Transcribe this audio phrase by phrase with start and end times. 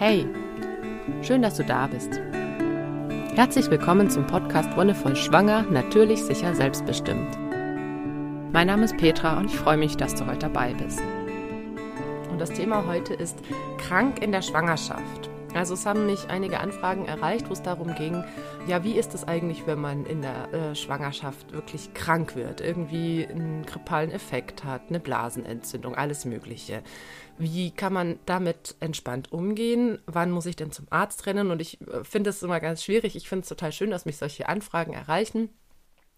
[0.00, 0.26] Hey,
[1.20, 2.18] schön, dass du da bist.
[3.34, 7.36] Herzlich willkommen zum Podcast Wonnevoll Schwanger, natürlich, sicher, selbstbestimmt.
[8.50, 11.02] Mein Name ist Petra und ich freue mich, dass du heute dabei bist.
[12.30, 13.40] Und das Thema heute ist
[13.76, 15.29] krank in der Schwangerschaft.
[15.60, 18.24] Also es haben mich einige Anfragen erreicht, wo es darum ging,
[18.66, 23.26] ja, wie ist es eigentlich, wenn man in der äh, Schwangerschaft wirklich krank wird, irgendwie
[23.26, 26.82] einen grippalen Effekt hat, eine Blasenentzündung, alles Mögliche.
[27.36, 29.98] Wie kann man damit entspannt umgehen?
[30.06, 31.50] Wann muss ich denn zum Arzt rennen?
[31.50, 33.14] Und ich äh, finde es immer ganz schwierig.
[33.14, 35.50] Ich finde es total schön, dass mich solche Anfragen erreichen.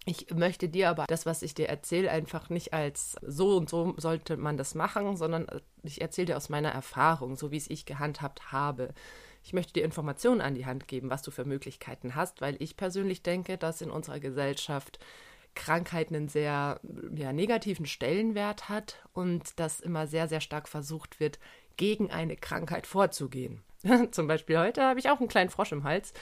[0.04, 3.94] Ich möchte dir aber das, was ich dir erzähle, einfach nicht als so und so
[3.96, 7.68] sollte man das machen, sondern äh, ich erzähle dir aus meiner Erfahrung, so wie es
[7.68, 8.94] ich gehandhabt habe.
[9.42, 12.76] Ich möchte dir Informationen an die Hand geben, was du für Möglichkeiten hast, weil ich
[12.76, 14.98] persönlich denke, dass in unserer Gesellschaft
[15.54, 16.80] Krankheit einen sehr
[17.14, 21.38] ja, negativen Stellenwert hat und dass immer sehr, sehr stark versucht wird,
[21.76, 23.62] gegen eine Krankheit vorzugehen.
[24.12, 26.12] Zum Beispiel heute habe ich auch einen kleinen Frosch im Hals.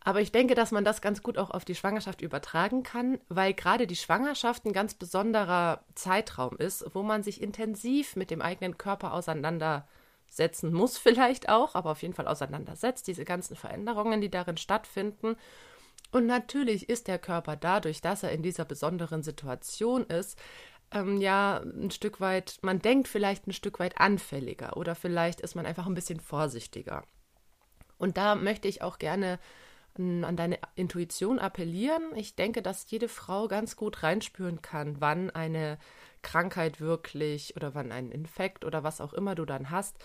[0.00, 3.52] Aber ich denke, dass man das ganz gut auch auf die Schwangerschaft übertragen kann, weil
[3.52, 8.78] gerade die Schwangerschaft ein ganz besonderer Zeitraum ist, wo man sich intensiv mit dem eigenen
[8.78, 9.12] Körper
[10.28, 15.36] auseinandersetzen muss, vielleicht auch, aber auf jeden Fall auseinandersetzt, diese ganzen Veränderungen, die darin stattfinden.
[16.10, 20.38] Und natürlich ist der Körper dadurch, dass er in dieser besonderen Situation ist,
[20.90, 25.54] ähm, ja ein Stück weit, man denkt vielleicht ein Stück weit anfälliger oder vielleicht ist
[25.54, 27.04] man einfach ein bisschen vorsichtiger.
[27.98, 29.38] Und da möchte ich auch gerne
[29.96, 32.14] an deine Intuition appellieren.
[32.14, 35.76] Ich denke, dass jede Frau ganz gut reinspüren kann, wann eine
[36.22, 39.96] Krankheit wirklich oder wann ein Infekt oder was auch immer du dann hast,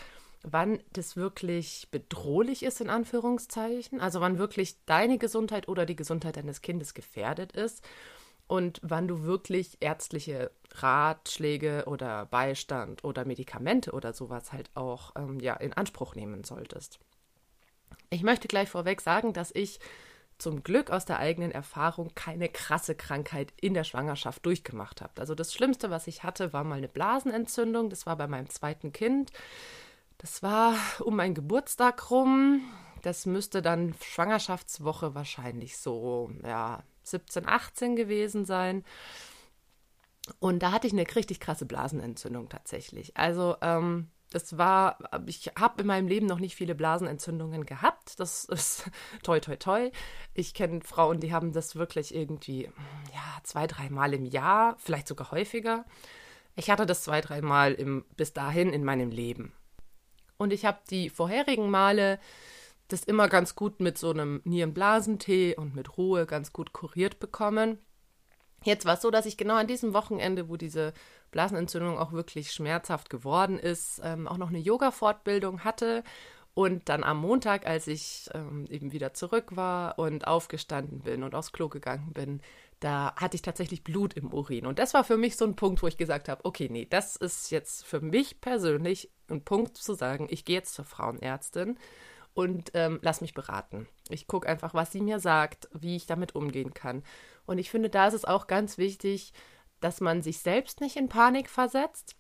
[0.44, 4.02] wann das wirklich bedrohlich ist, in Anführungszeichen.
[4.02, 7.84] Also wann wirklich deine Gesundheit oder die Gesundheit deines Kindes gefährdet ist
[8.48, 15.40] und wann du wirklich ärztliche Ratschläge oder Beistand oder Medikamente oder sowas halt auch ähm,
[15.40, 17.00] ja, in Anspruch nehmen solltest.
[18.10, 19.80] Ich möchte gleich vorweg sagen, dass ich
[20.38, 25.14] zum Glück aus der eigenen Erfahrung keine krasse Krankheit in der Schwangerschaft durchgemacht habe.
[25.20, 27.90] Also das Schlimmste, was ich hatte, war mal eine Blasenentzündung.
[27.90, 29.32] Das war bei meinem zweiten Kind.
[30.18, 32.62] Das war um meinen Geburtstag rum.
[33.02, 38.84] Das müsste dann Schwangerschaftswoche wahrscheinlich so, ja, 17, 18 gewesen sein.
[40.40, 43.18] Und da hatte ich eine richtig krasse Blasenentzündung tatsächlich.
[43.18, 48.20] Also ähm, das war, ich habe in meinem Leben noch nicht viele Blasenentzündungen gehabt.
[48.20, 48.90] Das ist
[49.24, 49.92] toi, toi, toi.
[50.34, 52.64] Ich kenne Frauen, die haben das wirklich irgendwie,
[53.14, 55.86] ja, zwei, dreimal im Jahr, vielleicht sogar häufiger.
[56.56, 59.54] Ich hatte das zwei, dreimal im, bis dahin in meinem Leben.
[60.38, 62.20] Und ich habe die vorherigen Male
[62.88, 67.78] das immer ganz gut mit so einem Nierenblasentee und mit Ruhe ganz gut kuriert bekommen.
[68.64, 70.94] Jetzt war es so, dass ich genau an diesem Wochenende, wo diese
[71.32, 76.04] Blasenentzündung auch wirklich schmerzhaft geworden ist, ähm, auch noch eine Yoga-Fortbildung hatte.
[76.54, 81.34] Und dann am Montag, als ich ähm, eben wieder zurück war und aufgestanden bin und
[81.34, 82.42] aufs Klo gegangen bin,
[82.80, 84.66] da hatte ich tatsächlich Blut im Urin.
[84.66, 87.16] Und das war für mich so ein Punkt, wo ich gesagt habe, okay, nee, das
[87.16, 91.78] ist jetzt für mich persönlich ein Punkt zu sagen, ich gehe jetzt zur Frauenärztin
[92.34, 93.88] und ähm, lass mich beraten.
[94.10, 97.04] Ich gucke einfach, was sie mir sagt, wie ich damit umgehen kann.
[97.46, 99.34] Und ich finde, da ist es auch ganz wichtig,
[99.80, 102.16] dass man sich selbst nicht in Panik versetzt.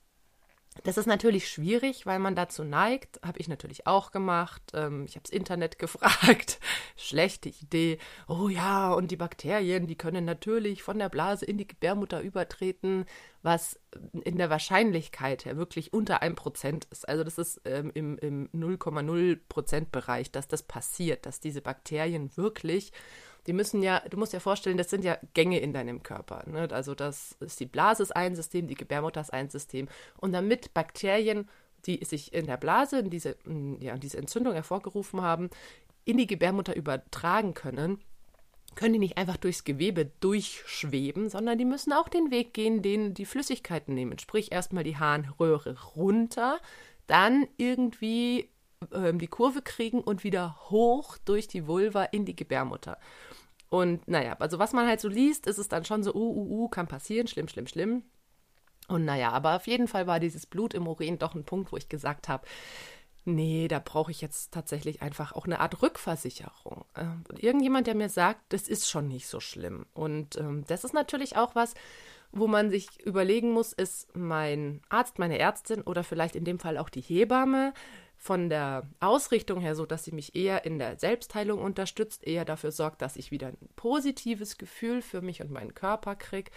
[0.83, 4.61] Das ist natürlich schwierig, weil man dazu neigt, habe ich natürlich auch gemacht.
[4.73, 6.59] Ähm, ich habe das Internet gefragt.
[6.95, 7.99] Schlechte Idee.
[8.27, 13.05] Oh ja, und die Bakterien, die können natürlich von der Blase in die Gebärmutter übertreten,
[13.43, 13.79] was
[14.23, 17.07] in der Wahrscheinlichkeit ja wirklich unter einem Prozent ist.
[17.07, 22.35] Also das ist ähm, im, im 0,0 Prozent Bereich, dass das passiert, dass diese Bakterien
[22.35, 22.93] wirklich
[23.47, 26.43] die müssen ja, du musst dir vorstellen, das sind ja Gänge in deinem Körper.
[26.47, 26.67] Ne?
[26.71, 29.87] Also das ist die Blase ist ein System, die Gebärmutter ist ein System.
[30.17, 31.49] Und damit Bakterien,
[31.85, 33.35] die sich in der Blase, in diese,
[33.79, 35.49] ja, diese Entzündung hervorgerufen haben,
[36.05, 37.99] in die Gebärmutter übertragen können,
[38.75, 43.13] können die nicht einfach durchs Gewebe durchschweben, sondern die müssen auch den Weg gehen, den
[43.13, 44.17] die Flüssigkeiten nehmen.
[44.19, 46.59] Sprich, erstmal die Harnröhre runter,
[47.07, 48.49] dann irgendwie
[48.93, 52.97] ähm, die Kurve kriegen und wieder hoch durch die Vulva in die Gebärmutter.
[53.69, 56.63] Und naja, also was man halt so liest, ist es dann schon so, uh, uh,
[56.63, 58.03] uh, kann passieren, schlimm, schlimm, schlimm.
[58.87, 61.77] Und naja, aber auf jeden Fall war dieses Blut im Urin doch ein Punkt, wo
[61.77, 62.45] ich gesagt habe,
[63.25, 66.85] nee, da brauche ich jetzt tatsächlich einfach auch eine Art Rückversicherung.
[66.95, 69.85] Ähm, irgendjemand, der mir sagt, das ist schon nicht so schlimm.
[69.93, 71.73] Und ähm, das ist natürlich auch was,
[72.31, 76.77] wo man sich überlegen muss, ist mein Arzt, meine Ärztin oder vielleicht in dem Fall
[76.77, 77.73] auch die Hebamme
[78.23, 82.71] von der Ausrichtung her so, dass sie mich eher in der Selbstheilung unterstützt, eher dafür
[82.71, 86.49] sorgt, dass ich wieder ein positives Gefühl für mich und meinen Körper kriege.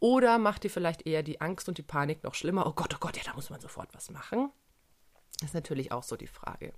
[0.00, 2.66] Oder macht die vielleicht eher die Angst und die Panik noch schlimmer?
[2.66, 4.50] Oh Gott, oh Gott, ja, da muss man sofort was machen.
[5.40, 6.74] Das ist natürlich auch so die Frage.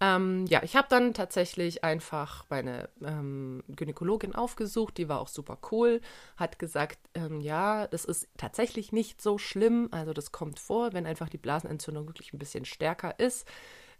[0.00, 5.58] Ähm, ja, ich habe dann tatsächlich einfach meine ähm, Gynäkologin aufgesucht, die war auch super
[5.70, 6.00] cool,
[6.36, 11.06] hat gesagt, ähm, ja, das ist tatsächlich nicht so schlimm, also das kommt vor, wenn
[11.06, 13.46] einfach die Blasenentzündung wirklich ein bisschen stärker ist.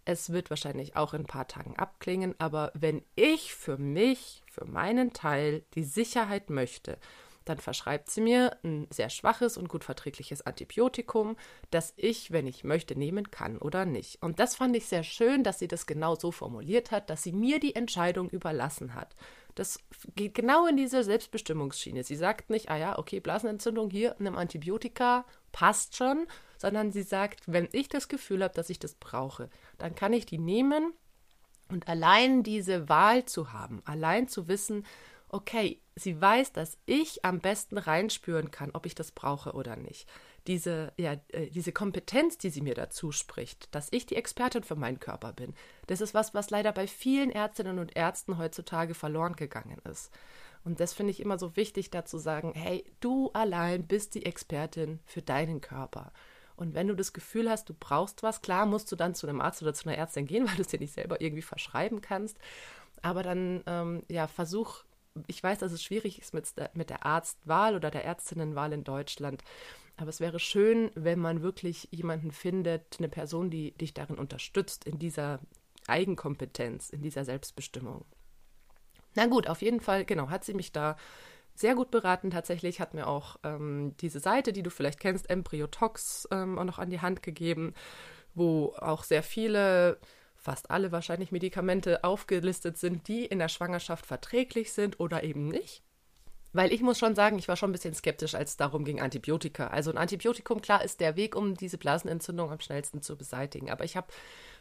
[0.03, 4.65] Es wird wahrscheinlich auch in ein paar Tagen abklingen, aber wenn ich für mich, für
[4.65, 6.99] meinen Teil die Sicherheit möchte
[7.45, 11.37] dann verschreibt sie mir ein sehr schwaches und gut verträgliches Antibiotikum,
[11.69, 14.21] das ich, wenn ich möchte, nehmen kann oder nicht.
[14.21, 17.31] Und das fand ich sehr schön, dass sie das genau so formuliert hat, dass sie
[17.31, 19.15] mir die Entscheidung überlassen hat.
[19.53, 19.79] Das
[20.15, 22.03] geht genau in diese Selbstbestimmungsschiene.
[22.03, 26.27] Sie sagt nicht, ah ja, okay, Blasenentzündung hier, einem Antibiotika, passt schon,
[26.57, 30.25] sondern sie sagt, wenn ich das Gefühl habe, dass ich das brauche, dann kann ich
[30.25, 30.93] die nehmen
[31.69, 34.85] und allein diese Wahl zu haben, allein zu wissen,
[35.29, 40.07] okay, sie weiß, dass ich am besten reinspüren kann, ob ich das brauche oder nicht.
[40.47, 44.75] Diese, ja, äh, diese Kompetenz, die sie mir dazu spricht, dass ich die Expertin für
[44.75, 45.53] meinen Körper bin,
[45.87, 50.11] das ist was, was leider bei vielen Ärztinnen und Ärzten heutzutage verloren gegangen ist.
[50.63, 54.99] Und das finde ich immer so wichtig, dazu sagen, hey, du allein bist die Expertin
[55.05, 56.11] für deinen Körper.
[56.55, 59.41] Und wenn du das Gefühl hast, du brauchst was, klar musst du dann zu einem
[59.41, 62.37] Arzt oder zu einer Ärztin gehen, weil du es dir nicht selber irgendwie verschreiben kannst.
[63.01, 64.83] Aber dann, ähm, ja, versuch
[65.27, 69.43] ich weiß, dass es schwierig ist mit, mit der Arztwahl oder der Ärztinnenwahl in Deutschland.
[69.97, 74.85] Aber es wäre schön, wenn man wirklich jemanden findet, eine Person, die dich darin unterstützt,
[74.85, 75.39] in dieser
[75.87, 78.05] Eigenkompetenz, in dieser Selbstbestimmung.
[79.15, 80.97] Na gut, auf jeden Fall, genau, hat sie mich da
[81.53, 82.31] sehr gut beraten.
[82.31, 86.79] Tatsächlich hat mir auch ähm, diese Seite, die du vielleicht kennst, Embryotox, ähm, auch noch
[86.79, 87.73] an die Hand gegeben,
[88.33, 89.97] wo auch sehr viele
[90.45, 95.81] fast alle wahrscheinlich Medikamente aufgelistet sind, die in der Schwangerschaft verträglich sind oder eben nicht.
[96.53, 99.01] Weil ich muss schon sagen, ich war schon ein bisschen skeptisch, als es darum ging,
[99.01, 99.67] Antibiotika.
[99.67, 103.69] Also ein Antibiotikum, klar, ist der Weg, um diese Blasenentzündung am schnellsten zu beseitigen.
[103.71, 104.07] Aber ich habe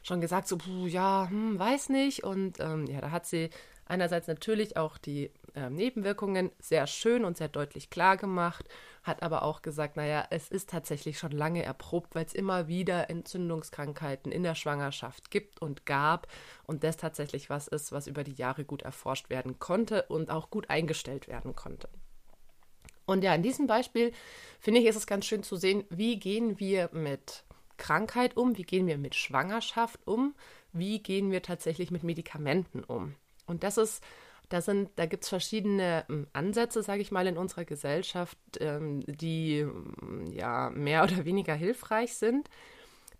[0.02, 2.24] schon gesagt, so, ja, hm, weiß nicht.
[2.24, 3.50] Und ähm, ja, da hat sie
[3.86, 8.68] einerseits natürlich auch die äh, Nebenwirkungen sehr schön und sehr deutlich klar gemacht,
[9.02, 13.10] hat aber auch gesagt, naja, es ist tatsächlich schon lange erprobt, weil es immer wieder
[13.10, 16.26] Entzündungskrankheiten in der Schwangerschaft gibt und gab
[16.64, 20.50] und das tatsächlich was ist, was über die Jahre gut erforscht werden konnte und auch
[20.50, 21.88] gut eingestellt werden konnte.
[23.06, 24.12] Und ja, in diesem Beispiel
[24.60, 27.44] finde ich, ist es ganz schön zu sehen, wie gehen wir mit
[27.76, 30.34] Krankheit um, wie gehen wir mit Schwangerschaft um,
[30.72, 33.14] wie gehen wir tatsächlich mit Medikamenten um.
[33.46, 34.02] Und das ist,
[34.54, 39.58] da da gibt es verschiedene ähm, Ansätze, sage ich mal, in unserer Gesellschaft, ähm, die
[39.58, 42.48] ähm, ja mehr oder weniger hilfreich sind.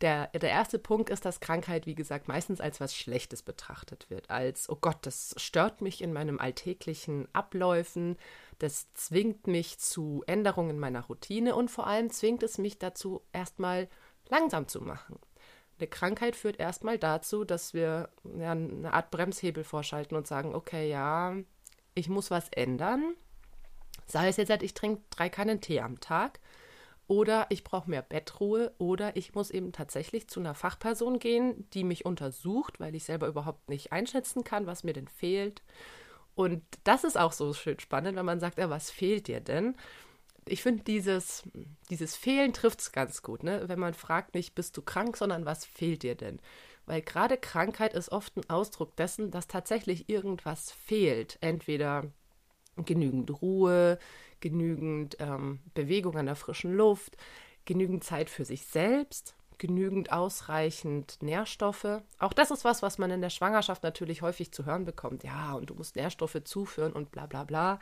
[0.00, 4.28] Der, der erste Punkt ist, dass Krankheit, wie gesagt, meistens als was Schlechtes betrachtet wird.
[4.28, 8.16] Als, oh Gott, das stört mich in meinem alltäglichen Abläufen,
[8.58, 13.88] das zwingt mich zu Änderungen meiner Routine und vor allem zwingt es mich dazu, erstmal
[14.28, 15.18] langsam zu machen.
[15.78, 20.88] Eine Krankheit führt erstmal dazu, dass wir ja, eine Art Bremshebel vorschalten und sagen, okay,
[20.88, 21.36] ja,
[21.94, 23.14] ich muss was ändern.
[24.06, 26.40] Sei es jetzt, ich trinke drei Kannen Tee am Tag
[27.06, 31.84] oder ich brauche mehr Bettruhe oder ich muss eben tatsächlich zu einer Fachperson gehen, die
[31.84, 35.62] mich untersucht, weil ich selber überhaupt nicht einschätzen kann, was mir denn fehlt.
[36.34, 39.76] Und das ist auch so schön spannend, wenn man sagt, ja, was fehlt dir denn?
[40.46, 41.42] Ich finde, dieses,
[41.90, 43.64] dieses Fehlen trifft es ganz gut, ne?
[43.66, 46.40] Wenn man fragt nicht, bist du krank, sondern was fehlt dir denn?
[46.86, 51.38] Weil gerade Krankheit ist oft ein Ausdruck dessen, dass tatsächlich irgendwas fehlt.
[51.40, 52.04] Entweder
[52.76, 53.98] genügend Ruhe,
[54.40, 57.16] genügend ähm, Bewegung an der frischen Luft,
[57.64, 62.02] genügend Zeit für sich selbst, genügend ausreichend Nährstoffe.
[62.18, 65.24] Auch das ist was, was man in der Schwangerschaft natürlich häufig zu hören bekommt.
[65.24, 67.78] Ja, und du musst Nährstoffe zuführen und bla bla bla.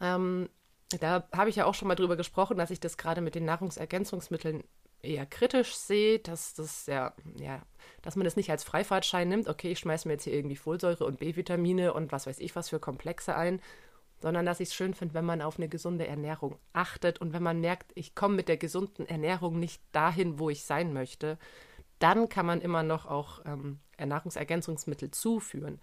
[0.00, 0.48] Ähm,
[0.98, 3.44] da habe ich ja auch schon mal drüber gesprochen, dass ich das gerade mit den
[3.44, 4.64] Nahrungsergänzungsmitteln
[5.02, 7.62] eher kritisch sehe, dass das ja, ja,
[8.02, 11.04] dass man das nicht als Freifahrtschein nimmt, okay, ich schmeiße mir jetzt hier irgendwie Folsäure
[11.04, 13.60] und B-Vitamine und was weiß ich was für Komplexe ein,
[14.20, 17.42] sondern dass ich es schön finde, wenn man auf eine gesunde Ernährung achtet und wenn
[17.42, 21.38] man merkt, ich komme mit der gesunden Ernährung nicht dahin, wo ich sein möchte,
[21.98, 25.80] dann kann man immer noch auch ähm, Nahrungsergänzungsmittel zuführen.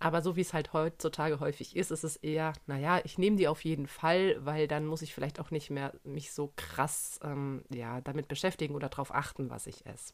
[0.00, 3.48] Aber so wie es halt heutzutage häufig ist, ist es eher, naja, ich nehme die
[3.48, 7.64] auf jeden Fall, weil dann muss ich vielleicht auch nicht mehr mich so krass ähm,
[7.72, 10.12] ja, damit beschäftigen oder darauf achten, was ich esse.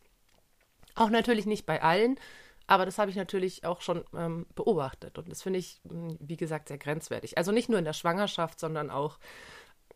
[0.94, 2.18] Auch natürlich nicht bei allen,
[2.66, 5.18] aber das habe ich natürlich auch schon ähm, beobachtet.
[5.18, 7.37] Und das finde ich, hm, wie gesagt, sehr grenzwertig.
[7.37, 9.18] Also nicht nur in der Schwangerschaft, sondern auch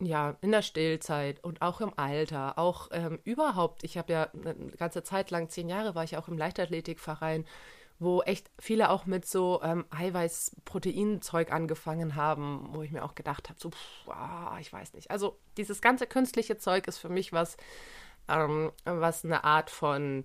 [0.00, 3.84] ja, in der Stillzeit und auch im Alter, auch ähm, überhaupt.
[3.84, 7.44] Ich habe ja eine ganze Zeit lang, zehn Jahre war ich auch im Leichtathletikverein
[7.98, 13.48] wo echt viele auch mit so ähm, Eiweiß-Protein-Zeug angefangen haben, wo ich mir auch gedacht
[13.48, 15.10] habe, so, pff, ah, ich weiß nicht.
[15.10, 17.56] Also dieses ganze künstliche Zeug ist für mich was,
[18.28, 20.24] ähm, was eine Art von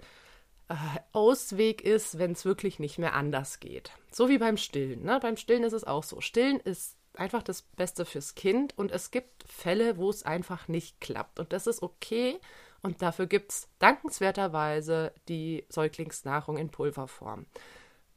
[0.69, 0.75] äh,
[1.13, 3.91] Ausweg ist, wenn es wirklich nicht mehr anders geht.
[4.11, 5.03] So wie beim Stillen.
[5.03, 5.19] Ne?
[5.21, 6.21] Beim Stillen ist es auch so.
[6.21, 11.01] Stillen ist einfach das Beste fürs Kind und es gibt Fälle, wo es einfach nicht
[11.01, 11.39] klappt.
[11.39, 12.39] Und das ist okay.
[12.81, 17.45] Und dafür gibt es dankenswerterweise die Säuglingsnahrung in Pulverform.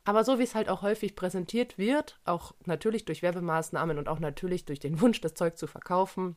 [0.04, 4.18] Aber so wie es halt auch häufig präsentiert wird, auch natürlich durch Werbemaßnahmen und auch
[4.18, 6.36] natürlich durch den Wunsch, das Zeug zu verkaufen,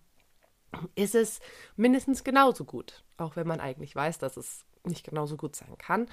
[0.96, 1.39] ist es
[1.75, 3.03] mindestens genauso gut.
[3.17, 6.08] Auch wenn man eigentlich weiß, dass es nicht genauso gut sein kann.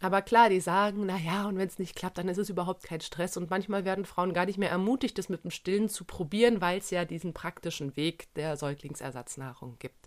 [0.00, 3.00] Aber klar, die sagen, naja, und wenn es nicht klappt, dann ist es überhaupt kein
[3.00, 3.36] Stress.
[3.36, 6.78] Und manchmal werden Frauen gar nicht mehr ermutigt, das mit dem Stillen zu probieren, weil
[6.78, 10.06] es ja diesen praktischen Weg der Säuglingsersatznahrung gibt.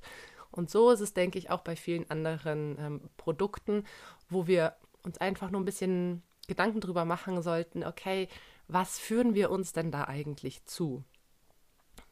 [0.52, 3.86] Und so ist es, denke ich, auch bei vielen anderen ähm, Produkten,
[4.30, 8.28] wo wir uns einfach nur ein bisschen Gedanken drüber machen sollten, okay,
[8.68, 11.04] was führen wir uns denn da eigentlich zu?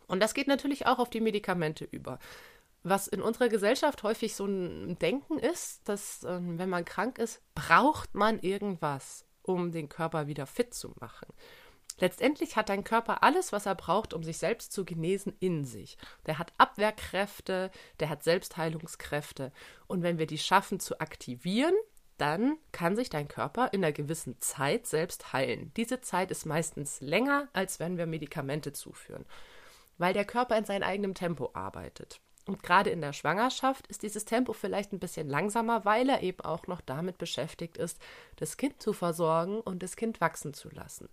[0.08, 2.20] Und das geht natürlich auch auf die Medikamente über.
[2.84, 7.42] Was in unserer Gesellschaft häufig so ein Denken ist, dass äh, wenn man krank ist,
[7.54, 11.28] braucht man irgendwas, um den Körper wieder fit zu machen.
[12.00, 15.98] Letztendlich hat dein Körper alles, was er braucht, um sich selbst zu genesen, in sich.
[16.26, 19.52] Der hat Abwehrkräfte, der hat Selbstheilungskräfte.
[19.88, 21.76] Und wenn wir die schaffen zu aktivieren,
[22.18, 25.72] dann kann sich dein Körper in einer gewissen Zeit selbst heilen.
[25.78, 29.26] Diese Zeit ist meistens länger, als wenn wir Medikamente zuführen,
[29.98, 32.20] weil der Körper in seinem eigenen Tempo arbeitet.
[32.46, 36.42] Und gerade in der Schwangerschaft ist dieses Tempo vielleicht ein bisschen langsamer, weil er eben
[36.42, 38.00] auch noch damit beschäftigt ist,
[38.38, 41.10] das Kind zu versorgen und das Kind wachsen zu lassen.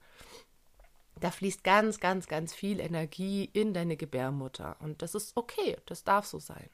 [1.20, 4.76] Da fließt ganz, ganz, ganz viel Energie in deine Gebärmutter.
[4.80, 6.68] Und das ist okay, das darf so sein.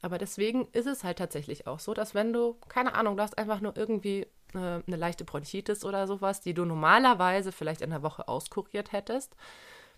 [0.00, 3.38] Aber deswegen ist es halt tatsächlich auch so, dass wenn du, keine Ahnung, du hast
[3.38, 8.02] einfach nur irgendwie äh, eine leichte Bronchitis oder sowas, die du normalerweise vielleicht in einer
[8.02, 9.34] Woche auskuriert hättest,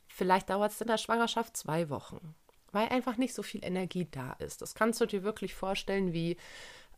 [0.07, 2.35] vielleicht dauert es in der Schwangerschaft zwei Wochen
[2.77, 4.61] weil einfach nicht so viel Energie da ist.
[4.61, 6.37] Das kannst du dir wirklich vorstellen wie,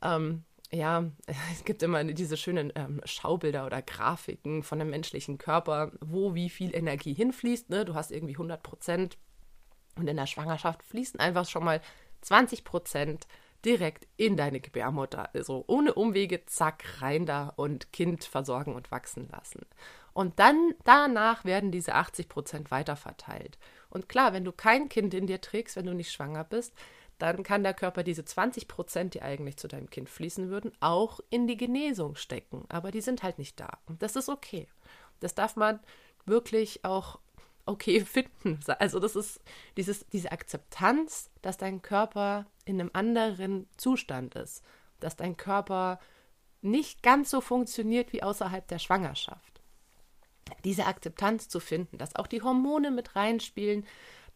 [0.02, 1.04] ähm, ja,
[1.52, 6.50] es gibt immer diese schönen ähm, Schaubilder oder Grafiken von dem menschlichen Körper, wo wie
[6.50, 7.70] viel Energie hinfließt.
[7.70, 7.84] Ne?
[7.84, 9.18] Du hast irgendwie 100 Prozent
[9.96, 11.80] und in der Schwangerschaft fließen einfach schon mal
[12.20, 13.26] 20 Prozent
[13.64, 15.30] direkt in deine Gebärmutter.
[15.34, 19.66] Also ohne Umwege, zack, rein da und Kind versorgen und wachsen lassen.
[20.12, 23.58] Und dann danach werden diese 80 Prozent weiterverteilt.
[23.90, 26.74] Und klar, wenn du kein Kind in dir trägst, wenn du nicht schwanger bist,
[27.18, 31.20] dann kann der Körper diese 20 Prozent, die eigentlich zu deinem Kind fließen würden, auch
[31.30, 32.64] in die Genesung stecken.
[32.68, 33.78] Aber die sind halt nicht da.
[33.86, 34.68] Und das ist okay.
[35.20, 35.80] Das darf man
[36.26, 37.18] wirklich auch
[37.66, 38.60] okay finden.
[38.78, 39.40] Also das ist
[39.76, 44.62] dieses, diese Akzeptanz, dass dein Körper in einem anderen Zustand ist,
[45.00, 45.98] dass dein Körper
[46.60, 49.58] nicht ganz so funktioniert wie außerhalb der Schwangerschaft
[50.64, 53.86] diese Akzeptanz zu finden, dass auch die Hormone mit reinspielen,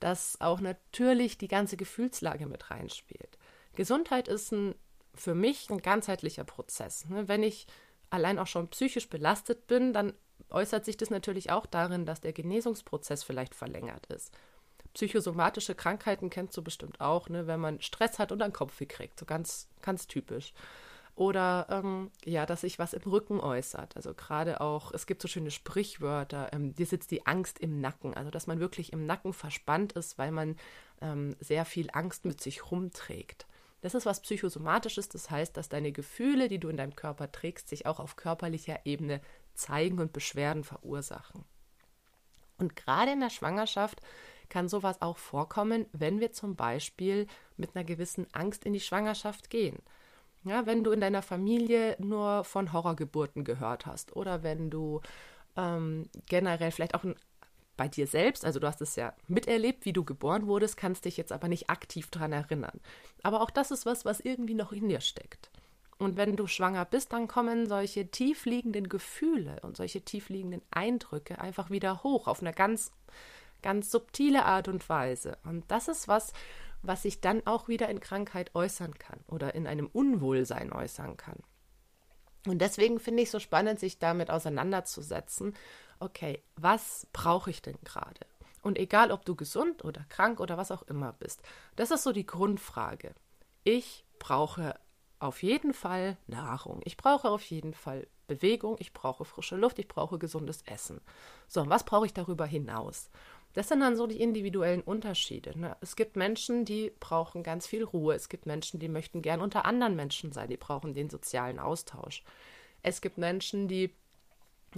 [0.02, 3.38] dass auch natürlich die ganze Gefühlslage mit reinspielt.
[3.74, 4.74] Gesundheit ist ein,
[5.14, 7.08] für mich ein ganzheitlicher Prozess.
[7.08, 7.28] Ne?
[7.28, 7.66] Wenn ich
[8.10, 10.12] allein auch schon psychisch belastet bin, dann
[10.50, 14.32] äußert sich das natürlich auch darin, dass der Genesungsprozess vielleicht verlängert ist.
[14.94, 17.46] Psychosomatische Krankheiten kennst du bestimmt auch, ne?
[17.46, 20.52] wenn man Stress hat und dann Kopfweh kriegt, so ganz, ganz typisch.
[21.14, 23.96] Oder ähm, ja, dass sich was im Rücken äußert.
[23.96, 28.14] Also gerade auch, es gibt so schöne Sprichwörter, ähm, dir sitzt die Angst im Nacken.
[28.14, 30.56] Also dass man wirklich im Nacken verspannt ist, weil man
[31.02, 33.46] ähm, sehr viel Angst mit sich rumträgt.
[33.82, 37.68] Das ist was Psychosomatisches, das heißt, dass deine Gefühle, die du in deinem Körper trägst,
[37.68, 39.20] sich auch auf körperlicher Ebene
[39.54, 41.44] zeigen und Beschwerden verursachen.
[42.58, 44.00] Und gerade in der Schwangerschaft
[44.48, 47.26] kann sowas auch vorkommen, wenn wir zum Beispiel
[47.56, 49.78] mit einer gewissen Angst in die Schwangerschaft gehen.
[50.44, 55.00] Ja, wenn du in deiner Familie nur von Horrorgeburten gehört hast oder wenn du
[55.56, 57.04] ähm, generell vielleicht auch
[57.76, 61.16] bei dir selbst, also du hast es ja miterlebt, wie du geboren wurdest, kannst dich
[61.16, 62.80] jetzt aber nicht aktiv daran erinnern.
[63.22, 65.50] Aber auch das ist was, was irgendwie noch in dir steckt.
[65.98, 71.70] Und wenn du schwanger bist, dann kommen solche tiefliegenden Gefühle und solche tiefliegenden Eindrücke einfach
[71.70, 72.90] wieder hoch auf eine ganz,
[73.62, 75.38] ganz subtile Art und Weise.
[75.44, 76.32] Und das ist was,
[76.82, 81.38] was sich dann auch wieder in Krankheit äußern kann oder in einem Unwohlsein äußern kann.
[82.46, 85.54] Und deswegen finde ich es so spannend, sich damit auseinanderzusetzen.
[86.00, 88.26] Okay, was brauche ich denn gerade?
[88.62, 91.42] Und egal, ob du gesund oder krank oder was auch immer bist,
[91.76, 93.14] das ist so die Grundfrage.
[93.64, 94.78] Ich brauche
[95.18, 96.80] auf jeden Fall Nahrung.
[96.84, 98.76] Ich brauche auf jeden Fall Bewegung.
[98.80, 99.78] Ich brauche frische Luft.
[99.78, 101.00] Ich brauche gesundes Essen.
[101.46, 103.10] So, was brauche ich darüber hinaus?
[103.54, 105.58] Das sind dann so die individuellen Unterschiede.
[105.58, 105.76] Ne?
[105.80, 108.14] Es gibt Menschen, die brauchen ganz viel Ruhe.
[108.14, 110.48] Es gibt Menschen, die möchten gern unter anderen Menschen sein.
[110.48, 112.22] Die brauchen den sozialen Austausch.
[112.82, 113.94] Es gibt Menschen, die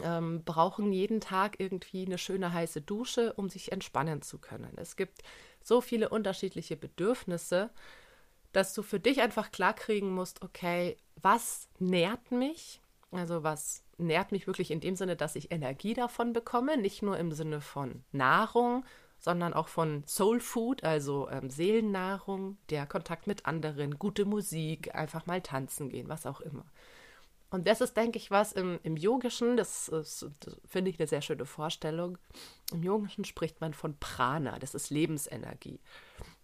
[0.03, 4.73] ähm, brauchen jeden Tag irgendwie eine schöne heiße Dusche, um sich entspannen zu können.
[4.77, 5.23] Es gibt
[5.63, 7.71] so viele unterschiedliche Bedürfnisse,
[8.53, 12.81] dass du für dich einfach klarkriegen musst, okay, was nährt mich?
[13.11, 17.19] Also was nährt mich wirklich in dem Sinne, dass ich Energie davon bekomme, nicht nur
[17.19, 18.85] im Sinne von Nahrung,
[19.19, 25.27] sondern auch von Soul Food, also ähm, Seelennahrung, der Kontakt mit anderen, gute Musik, einfach
[25.27, 26.67] mal tanzen gehen, was auch immer.
[27.55, 30.27] Und das ist, denke ich, was im, im Yogischen, das, das
[30.67, 32.19] finde ich eine sehr schöne Vorstellung.
[32.73, 35.81] Im Yogischen spricht man von Prana, das ist Lebensenergie.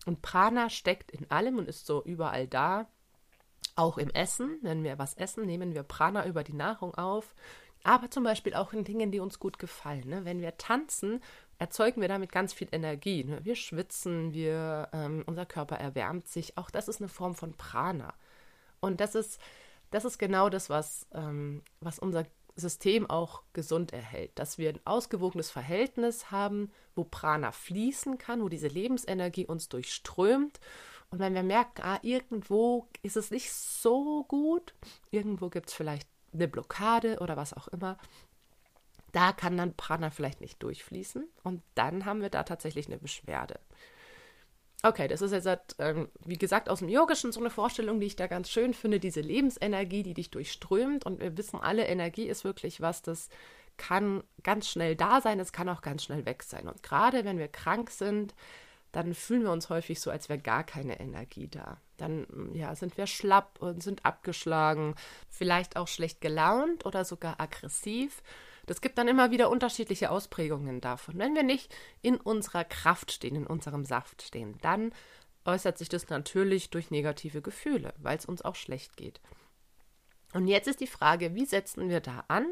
[0.06, 2.88] Und Prana steckt in allem und ist so überall da.
[3.76, 7.34] Auch im Essen, wenn wir was essen, nehmen wir Prana über die Nahrung auf.
[7.82, 10.08] Aber zum Beispiel auch in Dingen, die uns gut gefallen.
[10.08, 10.24] Ne?
[10.24, 11.22] Wenn wir tanzen,
[11.58, 13.24] erzeugen wir damit ganz viel Energie.
[13.24, 13.40] Ne?
[13.44, 16.58] Wir schwitzen, wir, ähm, unser Körper erwärmt sich.
[16.58, 18.14] Auch das ist eine Form von Prana.
[18.80, 19.40] Und das ist,
[19.90, 22.26] das ist genau das, was, ähm, was unser
[22.56, 24.32] System auch gesund erhält.
[24.38, 30.60] Dass wir ein ausgewogenes Verhältnis haben, wo Prana fließen kann, wo diese Lebensenergie uns durchströmt.
[31.10, 34.74] Und wenn wir merken, ah, irgendwo ist es nicht so gut,
[35.10, 37.98] irgendwo gibt es vielleicht eine Blockade oder was auch immer,
[39.12, 43.58] da kann dann Prana vielleicht nicht durchfließen und dann haben wir da tatsächlich eine Beschwerde.
[44.82, 48.16] Okay, das ist jetzt, ähm, wie gesagt, aus dem Yogischen so eine Vorstellung, die ich
[48.16, 51.04] da ganz schön finde, diese Lebensenergie, die dich durchströmt.
[51.04, 53.28] Und wir wissen alle, Energie ist wirklich was, das
[53.76, 56.66] kann ganz schnell da sein, es kann auch ganz schnell weg sein.
[56.66, 58.34] Und gerade wenn wir krank sind,
[58.92, 61.80] dann fühlen wir uns häufig so, als wäre gar keine Energie da.
[61.96, 64.94] Dann ja, sind wir schlapp und sind abgeschlagen,
[65.28, 68.22] vielleicht auch schlecht gelaunt oder sogar aggressiv.
[68.66, 71.18] Das gibt dann immer wieder unterschiedliche Ausprägungen davon.
[71.18, 74.92] Wenn wir nicht in unserer Kraft stehen, in unserem Saft stehen, dann
[75.44, 79.20] äußert sich das natürlich durch negative Gefühle, weil es uns auch schlecht geht.
[80.32, 82.46] Und jetzt ist die Frage, wie setzen wir da an?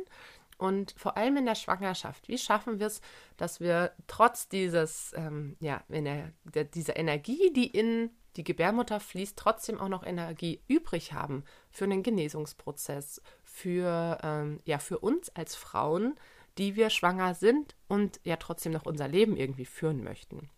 [0.58, 3.00] Und vor allem in der Schwangerschaft, wie schaffen wir es,
[3.36, 9.38] dass wir trotz dieses, ähm, ja, der, der, dieser Energie, die in die Gebärmutter fließt,
[9.38, 15.54] trotzdem auch noch Energie übrig haben für einen Genesungsprozess, für, ähm, ja, für uns als
[15.54, 16.16] Frauen,
[16.58, 20.50] die wir schwanger sind und ja trotzdem noch unser Leben irgendwie führen möchten.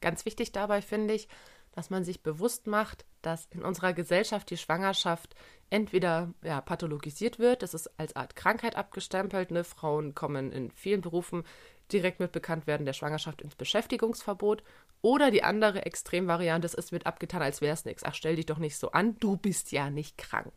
[0.00, 1.28] Ganz wichtig dabei finde ich,
[1.72, 5.34] dass man sich bewusst macht, dass in unserer Gesellschaft die Schwangerschaft
[5.70, 9.50] entweder ja, pathologisiert wird, das ist als Art Krankheit abgestempelt.
[9.50, 9.64] Ne?
[9.64, 11.44] Frauen kommen in vielen Berufen
[11.92, 14.62] direkt mit Bekanntwerden der Schwangerschaft ins Beschäftigungsverbot.
[15.02, 18.04] Oder die andere Extremvariante ist, es wird abgetan, als wäre es nichts.
[18.04, 20.52] Ach, stell dich doch nicht so an, du bist ja nicht krank.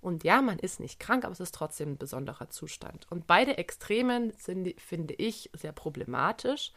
[0.00, 3.06] Und ja, man ist nicht krank, aber es ist trotzdem ein besonderer Zustand.
[3.10, 6.72] Und beide Extremen sind, finde ich, sehr problematisch.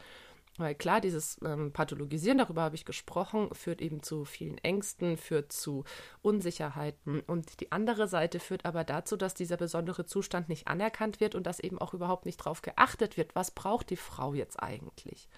[0.58, 5.52] Weil klar, dieses ähm, Pathologisieren, darüber habe ich gesprochen, führt eben zu vielen Ängsten, führt
[5.52, 5.84] zu
[6.20, 7.20] Unsicherheiten.
[7.20, 11.46] Und die andere Seite führt aber dazu, dass dieser besondere Zustand nicht anerkannt wird und
[11.46, 15.28] dass eben auch überhaupt nicht darauf geachtet wird, was braucht die Frau jetzt eigentlich.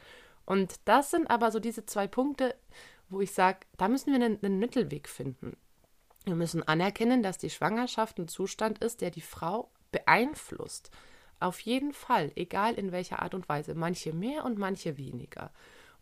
[0.46, 2.56] Und das sind aber so diese zwei Punkte,
[3.10, 5.56] wo ich sage, da müssen wir einen, einen Mittelweg finden.
[6.24, 10.90] Wir müssen anerkennen, dass die Schwangerschaft ein Zustand ist, der die Frau beeinflusst
[11.40, 15.52] auf jeden Fall, egal in welcher Art und Weise, manche mehr und manche weniger.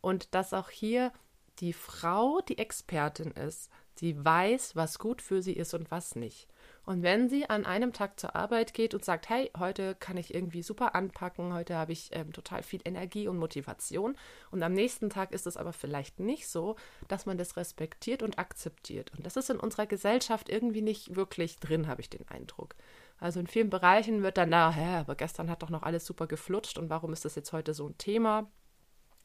[0.00, 1.12] Und dass auch hier
[1.60, 6.48] die Frau die Expertin ist, sie weiß, was gut für sie ist und was nicht.
[6.84, 10.32] Und wenn sie an einem Tag zur Arbeit geht und sagt, hey, heute kann ich
[10.32, 14.16] irgendwie super anpacken, heute habe ich ähm, total viel Energie und Motivation
[14.50, 18.38] und am nächsten Tag ist es aber vielleicht nicht so, dass man das respektiert und
[18.38, 19.12] akzeptiert.
[19.14, 22.74] Und das ist in unserer Gesellschaft irgendwie nicht wirklich drin, habe ich den Eindruck.
[23.18, 26.26] Also in vielen Bereichen wird dann da, hä, aber gestern hat doch noch alles super
[26.26, 28.50] geflutscht und warum ist das jetzt heute so ein Thema?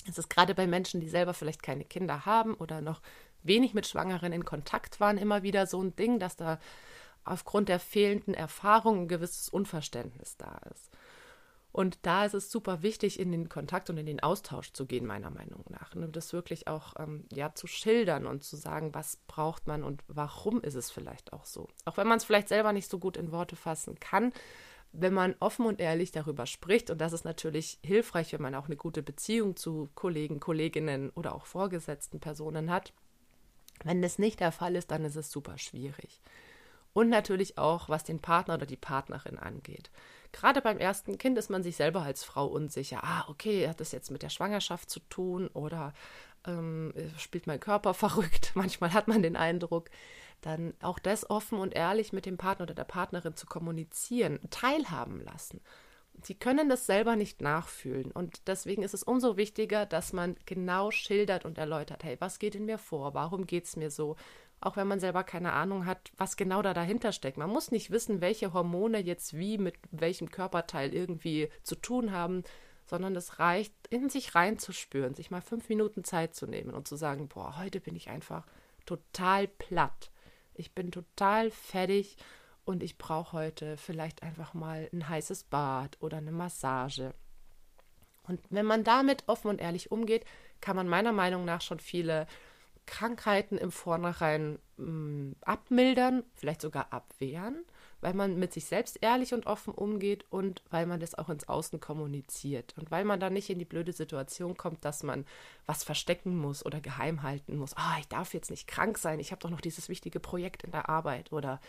[0.10, 3.02] Es ist gerade bei Menschen, die selber vielleicht keine Kinder haben oder noch
[3.44, 6.60] wenig mit Schwangeren in Kontakt waren, immer wieder so ein Ding, dass da
[7.24, 10.90] aufgrund der fehlenden Erfahrung ein gewisses Unverständnis da ist.
[11.74, 15.08] Und da ist es super wichtig, in den Kontakt und in den Austausch zu gehen,
[15.08, 15.96] meiner Meinung nach.
[15.96, 16.08] Und ne?
[16.08, 20.62] das wirklich auch ähm, ja, zu schildern und zu sagen, was braucht man und warum
[20.62, 21.68] ist es vielleicht auch so.
[21.86, 24.32] Auch wenn man es vielleicht selber nicht so gut in Worte fassen kann,
[24.92, 28.68] wenn man offen und ehrlich darüber spricht, und das ist natürlich hilfreich, wenn man auch
[28.68, 32.94] eine gute Beziehung zu Kollegen, Kolleginnen oder auch vorgesetzten Personen hat.
[33.84, 36.22] Wenn das nicht der Fall ist, dann ist es super schwierig.
[36.94, 39.90] Und natürlich auch, was den Partner oder die Partnerin angeht.
[40.32, 43.04] Gerade beim ersten Kind ist man sich selber als Frau unsicher.
[43.04, 45.94] Ah, okay, hat das jetzt mit der Schwangerschaft zu tun oder
[46.46, 48.52] ähm, spielt mein Körper verrückt?
[48.56, 49.90] Manchmal hat man den Eindruck.
[50.42, 55.24] Dann auch das offen und ehrlich mit dem Partner oder der Partnerin zu kommunizieren, teilhaben
[55.24, 55.62] lassen.
[56.22, 58.12] Sie können das selber nicht nachfühlen.
[58.12, 62.56] Und deswegen ist es umso wichtiger, dass man genau schildert und erläutert, hey, was geht
[62.56, 63.14] in mir vor?
[63.14, 64.16] Warum geht es mir so?
[64.66, 67.38] Auch wenn man selber keine Ahnung hat, was genau da dahinter steckt.
[67.38, 72.44] Man muss nicht wissen, welche Hormone jetzt wie mit welchem Körperteil irgendwie zu tun haben,
[72.86, 76.96] sondern es reicht, in sich reinzuspüren, sich mal fünf Minuten Zeit zu nehmen und zu
[76.96, 78.46] sagen, boah, heute bin ich einfach
[78.86, 80.12] total platt.
[80.54, 82.18] Ich bin total fertig
[82.66, 87.14] und ich brauche heute vielleicht einfach mal ein heißes Bad oder eine Massage.
[88.24, 90.26] Und wenn man damit offen und ehrlich umgeht,
[90.62, 92.26] kann man meiner Meinung nach schon viele
[92.86, 97.64] Krankheiten im Vornherein mh, mm, abmildern, vielleicht sogar abwehren,
[98.02, 101.48] weil man mit sich selbst ehrlich und offen umgeht und weil man das auch ins
[101.48, 105.26] Außen kommuniziert und weil man dann nicht in die blöde Situation kommt, dass man
[105.66, 107.76] was verstecken muss oder geheim halten muss.
[107.76, 110.72] Ah, ich darf jetzt nicht krank sein, ich habe doch noch dieses wichtige Projekt in
[110.72, 111.62] der Arbeit oder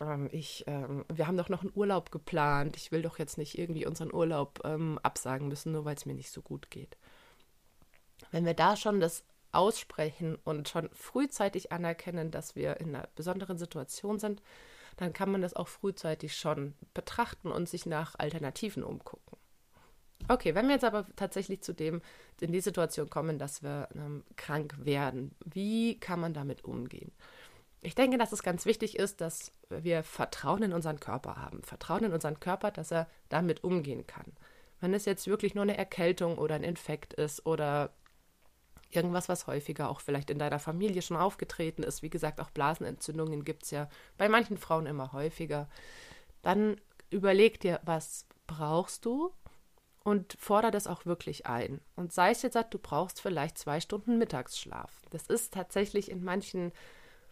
[0.00, 3.58] ähm, ich, ähm, wir haben doch noch einen Urlaub geplant, ich will doch jetzt nicht
[3.58, 6.96] irgendwie unseren Urlaub ähm, absagen müssen, nur weil es mir nicht so gut geht.
[8.30, 13.58] Wenn wir da schon das aussprechen und schon frühzeitig anerkennen, dass wir in einer besonderen
[13.58, 14.42] Situation sind,
[14.96, 19.38] dann kann man das auch frühzeitig schon betrachten und sich nach Alternativen umgucken.
[20.26, 22.02] Okay, wenn wir jetzt aber tatsächlich zu dem,
[22.40, 27.12] in die Situation kommen, dass wir ähm, krank werden, wie kann man damit umgehen?
[27.80, 31.62] Ich denke, dass es ganz wichtig ist, dass wir Vertrauen in unseren Körper haben.
[31.62, 34.32] Vertrauen in unseren Körper, dass er damit umgehen kann.
[34.80, 37.92] Wenn es jetzt wirklich nur eine Erkältung oder ein Infekt ist oder
[38.90, 42.02] irgendwas, was häufiger auch vielleicht in deiner Familie schon aufgetreten ist.
[42.02, 45.68] Wie gesagt, auch Blasenentzündungen gibt es ja bei manchen Frauen immer häufiger.
[46.42, 49.32] Dann überleg dir, was brauchst du
[50.04, 51.80] und fordere das auch wirklich ein.
[51.94, 55.02] Und sei es jetzt, du brauchst vielleicht zwei Stunden Mittagsschlaf.
[55.10, 56.72] Das ist tatsächlich in manchen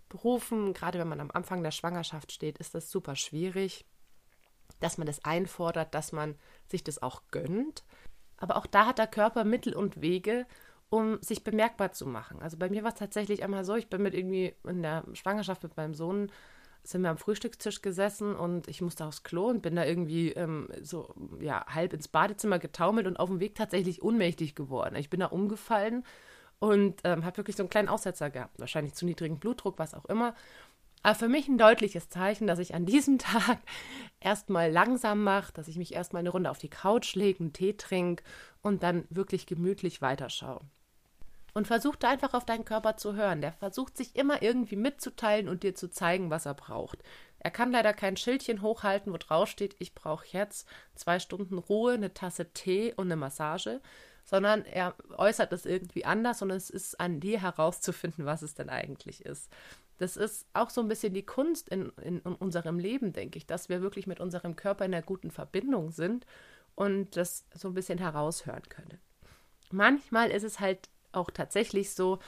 [0.08, 3.86] Berufen, gerade wenn man am Anfang der Schwangerschaft steht, ist das super schwierig,
[4.80, 6.36] dass man das einfordert, dass man
[6.68, 7.82] sich das auch gönnt.
[8.36, 10.46] Aber auch da hat der Körper Mittel und Wege,
[10.90, 12.40] um sich bemerkbar zu machen.
[12.40, 15.62] Also bei mir war es tatsächlich einmal so, ich bin mit irgendwie in der Schwangerschaft
[15.62, 16.30] mit meinem Sohn,
[16.84, 20.68] sind wir am Frühstückstisch gesessen und ich musste aufs Klo und bin da irgendwie ähm,
[20.82, 24.94] so ja halb ins Badezimmer getaumelt und auf dem Weg tatsächlich ohnmächtig geworden.
[24.94, 26.04] Ich bin da umgefallen
[26.58, 30.06] und ähm, habe wirklich so einen kleinen Aussetzer gehabt, wahrscheinlich zu niedrigen Blutdruck, was auch
[30.06, 30.34] immer.
[31.06, 33.58] Aber für mich ein deutliches Zeichen, dass ich an diesem Tag
[34.18, 37.74] erstmal langsam mache, dass ich mich erstmal eine Runde auf die Couch lege, einen Tee
[37.74, 38.24] trinke
[38.60, 40.62] und dann wirklich gemütlich weiterschaue
[41.54, 43.40] und versuch da einfach auf deinen Körper zu hören.
[43.40, 47.04] Der versucht sich immer irgendwie mitzuteilen und dir zu zeigen, was er braucht.
[47.38, 50.66] Er kann leider kein Schildchen hochhalten, wo drauf steht, ich brauche jetzt
[50.96, 53.80] zwei Stunden Ruhe, eine Tasse Tee und eine Massage,
[54.24, 58.68] sondern er äußert es irgendwie anders und es ist an dir herauszufinden, was es denn
[58.68, 59.48] eigentlich ist.
[59.98, 63.46] Das ist auch so ein bisschen die Kunst in, in, in unserem Leben, denke ich,
[63.46, 66.26] dass wir wirklich mit unserem Körper in einer guten Verbindung sind
[66.74, 68.98] und das so ein bisschen heraushören können.
[69.70, 72.18] Manchmal ist es halt auch tatsächlich so,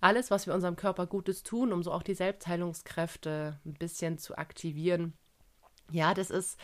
[0.00, 4.36] alles, was wir unserem Körper Gutes tun, um so auch die Selbstheilungskräfte ein bisschen zu
[4.38, 5.12] aktivieren,
[5.90, 6.58] ja, das ist,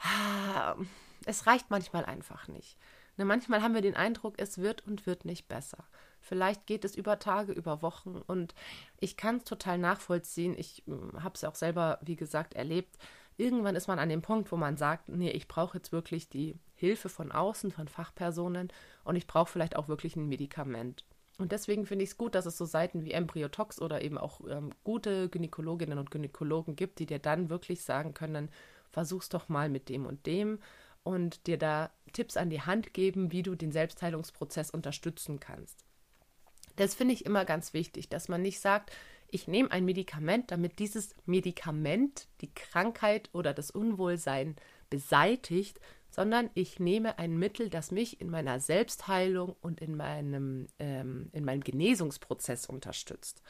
[0.00, 0.76] ah,
[1.24, 2.76] es reicht manchmal einfach nicht.
[3.16, 5.84] Ne, manchmal haben wir den Eindruck, es wird und wird nicht besser.
[6.22, 8.54] Vielleicht geht es über Tage, über Wochen und
[8.98, 10.54] ich kann es total nachvollziehen.
[10.56, 12.96] Ich hm, habe es auch selber, wie gesagt, erlebt.
[13.36, 16.54] Irgendwann ist man an dem Punkt, wo man sagt, nee, ich brauche jetzt wirklich die
[16.74, 18.68] Hilfe von außen, von Fachpersonen
[19.04, 21.04] und ich brauche vielleicht auch wirklich ein Medikament.
[21.38, 24.40] Und deswegen finde ich es gut, dass es so Seiten wie Embryotox oder eben auch
[24.48, 28.50] ähm, gute Gynäkologinnen und Gynäkologen gibt, die dir dann wirklich sagen können,
[28.90, 30.60] versuch's doch mal mit dem und dem
[31.02, 35.84] und dir da Tipps an die Hand geben, wie du den Selbstheilungsprozess unterstützen kannst.
[36.76, 38.90] Das finde ich immer ganz wichtig, dass man nicht sagt,
[39.28, 44.56] ich nehme ein Medikament, damit dieses Medikament die Krankheit oder das Unwohlsein
[44.90, 45.80] beseitigt,
[46.10, 51.44] sondern ich nehme ein Mittel, das mich in meiner Selbstheilung und in meinem, ähm, in
[51.46, 53.42] meinem Genesungsprozess unterstützt.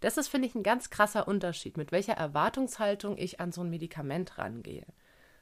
[0.00, 3.70] Das ist, finde ich, ein ganz krasser Unterschied, mit welcher Erwartungshaltung ich an so ein
[3.70, 4.86] Medikament rangehe.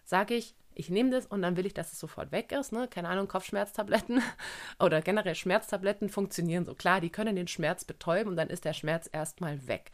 [0.03, 2.87] Sage ich, ich nehme das und dann will ich, dass es sofort weg ist, ne?
[2.89, 4.23] Keine Ahnung, Kopfschmerztabletten
[4.79, 6.75] oder generell Schmerztabletten funktionieren so.
[6.75, 9.91] Klar, die können den Schmerz betäuben und dann ist der Schmerz erstmal weg.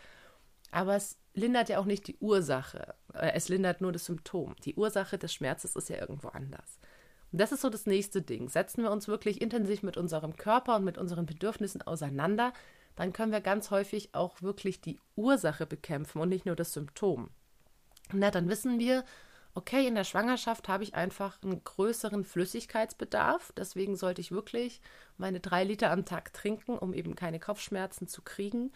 [0.73, 2.95] Aber es lindert ja auch nicht die Ursache.
[3.14, 4.57] Äh, es lindert nur das Symptom.
[4.64, 6.79] Die Ursache des Schmerzes ist ja irgendwo anders.
[7.31, 8.49] Und das ist so das nächste Ding.
[8.49, 12.53] Setzen wir uns wirklich intensiv mit unserem Körper und mit unseren Bedürfnissen auseinander,
[12.97, 17.31] dann können wir ganz häufig auch wirklich die Ursache bekämpfen und nicht nur das Symptom.
[18.12, 19.05] Na, dann wissen wir,
[19.54, 23.52] okay, in der Schwangerschaft habe ich einfach einen größeren Flüssigkeitsbedarf.
[23.56, 24.80] Deswegen sollte ich wirklich
[25.18, 28.72] meine drei Liter am Tag trinken, um eben keine Kopfschmerzen zu kriegen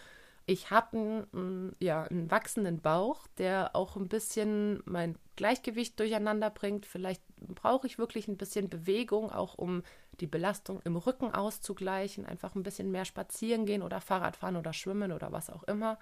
[0.46, 6.86] ich habe einen, ja, einen wachsenden Bauch, der auch ein bisschen mein Gleichgewicht durcheinander bringt.
[6.86, 9.82] Vielleicht brauche ich wirklich ein bisschen Bewegung, auch um
[10.20, 12.24] die Belastung im Rücken auszugleichen.
[12.24, 15.98] Einfach ein bisschen mehr spazieren gehen oder Fahrrad fahren oder schwimmen oder was auch immer.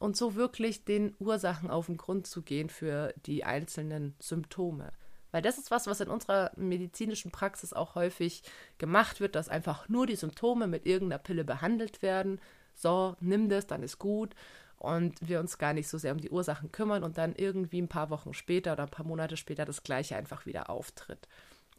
[0.00, 4.90] Und so wirklich den Ursachen auf den Grund zu gehen für die einzelnen Symptome.
[5.30, 8.42] Weil das ist was, was in unserer medizinischen Praxis auch häufig
[8.78, 12.40] gemacht wird, dass einfach nur die Symptome mit irgendeiner Pille behandelt werden
[12.80, 14.34] so, nimm das, dann ist gut
[14.78, 17.88] und wir uns gar nicht so sehr um die Ursachen kümmern und dann irgendwie ein
[17.88, 21.28] paar Wochen später oder ein paar Monate später das gleiche einfach wieder auftritt.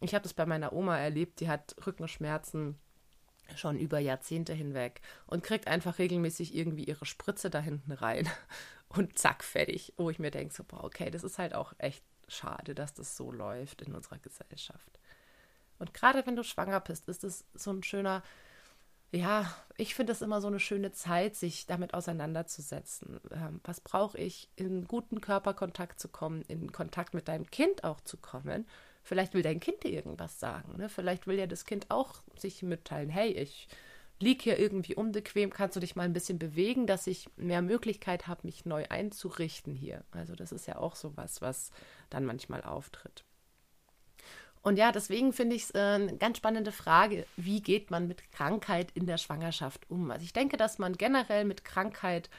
[0.02, 2.78] Ich habe das bei meiner Oma erlebt, die hat Rückenschmerzen
[3.58, 8.30] schon über Jahrzehnte hinweg und kriegt einfach regelmäßig irgendwie ihre Spritze da hinten rein
[8.90, 9.94] und zack, fertig.
[9.98, 13.18] Wo ich mir denke, so, boah, okay, das ist halt auch echt schade, dass das
[13.18, 15.00] so läuft in unserer Gesellschaft.
[15.80, 18.24] Und gerade wenn du schwanger bist, ist es so ein schöner,
[19.12, 23.20] ja, ich finde es immer so eine schöne Zeit, sich damit auseinanderzusetzen.
[23.32, 28.00] Ähm, was brauche ich, in guten Körperkontakt zu kommen, in Kontakt mit deinem Kind auch
[28.02, 28.66] zu kommen
[29.04, 30.78] Vielleicht will dein Kind dir irgendwas sagen.
[30.78, 30.90] Ne?
[30.90, 33.68] Vielleicht will ja das Kind auch sich mitteilen, hey, ich
[34.20, 38.28] liege hier irgendwie unbequem, kannst du dich mal ein bisschen bewegen, dass ich mehr Möglichkeit
[38.28, 40.04] habe, mich neu einzurichten hier.
[40.12, 41.72] Also das ist ja auch so was, was
[42.10, 43.24] dann manchmal auftritt.
[44.62, 48.32] Und ja, deswegen finde ich es äh, eine ganz spannende Frage, wie geht man mit
[48.32, 50.12] Krankheit in der Schwangerschaft um?
[50.12, 52.30] Also ich denke, dass man generell mit Krankheit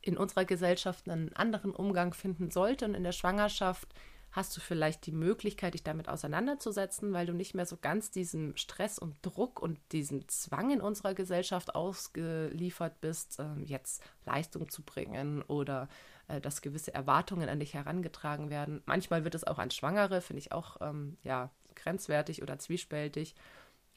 [0.00, 3.88] in unserer Gesellschaft einen anderen Umgang finden sollte und in der Schwangerschaft
[4.30, 8.56] hast du vielleicht die Möglichkeit, dich damit auseinanderzusetzen, weil du nicht mehr so ganz diesem
[8.56, 14.82] Stress und Druck und diesem Zwang in unserer Gesellschaft ausgeliefert bist, ähm, jetzt Leistung zu
[14.82, 15.88] bringen oder
[16.28, 18.82] äh, dass gewisse Erwartungen an dich herangetragen werden.
[18.86, 23.34] Manchmal wird es auch an Schwangere, finde ich auch ähm, ja, grenzwertig oder zwiespältig.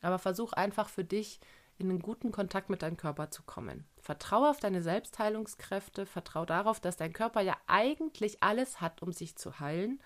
[0.01, 1.39] Aber versuch einfach für dich
[1.77, 3.85] in einen guten Kontakt mit deinem Körper zu kommen.
[3.99, 9.35] Vertraue auf deine Selbstheilungskräfte, vertraue darauf, dass dein Körper ja eigentlich alles hat, um sich
[9.35, 9.99] zu heilen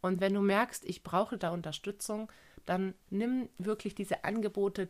[0.00, 2.30] und wenn du merkst, ich brauche da Unterstützung,
[2.66, 4.88] dann nimm wirklich diese Angebote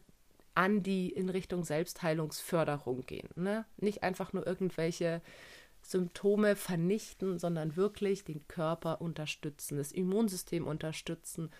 [0.54, 3.28] an, die in Richtung Selbstheilungsförderung gehen.
[3.36, 3.64] Ne?
[3.76, 5.22] Nicht einfach nur irgendwelche
[5.82, 11.50] Symptome vernichten, sondern wirklich den Körper unterstützen, das Immunsystem unterstützen.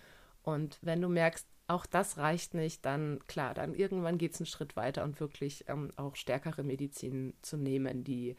[0.43, 4.47] Und wenn du merkst, auch das reicht nicht, dann klar, dann irgendwann geht es einen
[4.47, 8.35] Schritt weiter und wirklich ähm, auch stärkere Medizin zu nehmen, die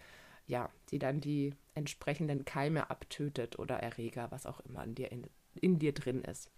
[0.50, 5.26] ja, die dann die entsprechenden Keime abtötet oder Erreger, was auch immer in dir, in,
[5.54, 6.50] in dir drin ist.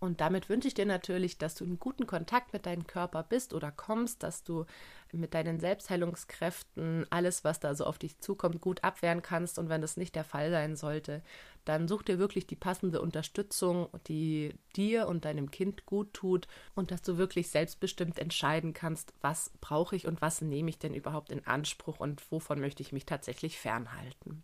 [0.00, 3.52] Und damit wünsche ich dir natürlich, dass du in guten Kontakt mit deinem Körper bist
[3.52, 4.64] oder kommst, dass du
[5.12, 9.58] mit deinen Selbstheilungskräften alles, was da so auf dich zukommt, gut abwehren kannst.
[9.58, 11.22] Und wenn das nicht der Fall sein sollte,
[11.66, 16.90] dann such dir wirklich die passende Unterstützung, die dir und deinem Kind gut tut und
[16.90, 21.30] dass du wirklich selbstbestimmt entscheiden kannst, was brauche ich und was nehme ich denn überhaupt
[21.30, 24.42] in Anspruch und wovon möchte ich mich tatsächlich fernhalten.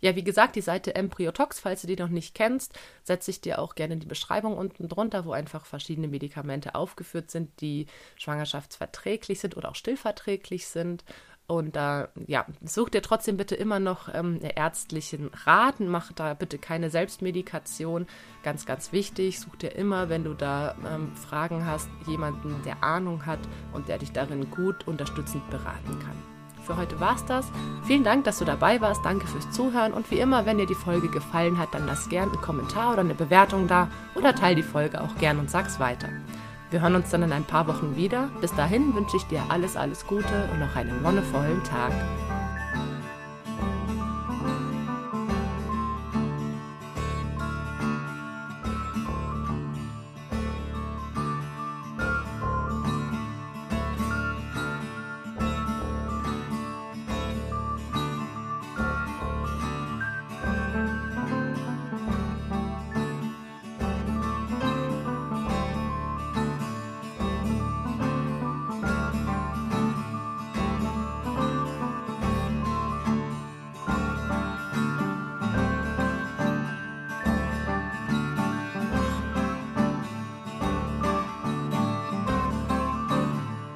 [0.00, 3.58] Ja, wie gesagt, die Seite Embryotox, falls du die noch nicht kennst, setze ich dir
[3.58, 7.86] auch gerne in die Beschreibung unten drunter, wo einfach verschiedene Medikamente aufgeführt sind, die
[8.16, 11.04] schwangerschaftsverträglich sind oder auch stillverträglich sind.
[11.50, 15.80] Und da, äh, ja, such dir trotzdem bitte immer noch ähm, ärztlichen Rat.
[15.80, 18.06] Mach da bitte keine Selbstmedikation.
[18.44, 19.40] Ganz, ganz wichtig.
[19.40, 23.40] Such dir immer, wenn du da ähm, Fragen hast, jemanden, der Ahnung hat
[23.72, 26.39] und der dich darin gut unterstützend beraten kann.
[26.66, 27.46] Für heute war's das.
[27.84, 29.04] Vielen Dank, dass du dabei warst.
[29.04, 29.92] Danke fürs Zuhören.
[29.92, 33.00] Und wie immer, wenn dir die Folge gefallen hat, dann lass gern einen Kommentar oder
[33.00, 36.08] eine Bewertung da oder teile die Folge auch gern und sag's weiter.
[36.70, 38.28] Wir hören uns dann in ein paar Wochen wieder.
[38.40, 41.92] Bis dahin wünsche ich dir alles, alles Gute und noch einen wonnevollen Tag.